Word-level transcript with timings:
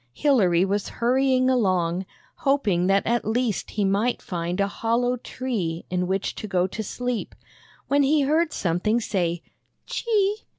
Hilary 0.13 0.65
was 0.65 0.89
hurrying 0.89 1.47
along, 1.47 2.07
hoping 2.37 2.87
that 2.87 3.05
at 3.05 3.23
least 3.23 3.69
he 3.69 3.85
might 3.85 4.19
find 4.19 4.59
a 4.59 4.65
hollow 4.67 5.15
tree 5.15 5.85
in 5.91 6.07
which 6.07 6.33
to 6.33 6.47
go 6.47 6.65
to 6.65 6.81
sleep, 6.81 7.35
when 7.87 8.01
he 8.01 8.21
heard 8.21 8.51
something 8.51 8.99
say" 8.99 9.43
Chee! 9.85 10.37